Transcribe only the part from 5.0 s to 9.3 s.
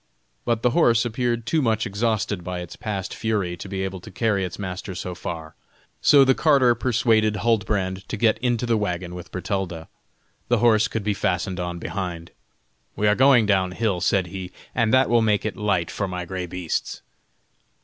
far, so the carter persuaded Huldbrand to get into the wagon